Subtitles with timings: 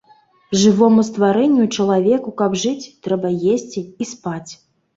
[0.61, 4.51] Жывому стварэнню і чалавеку каб жыць, трэба есці і спаць.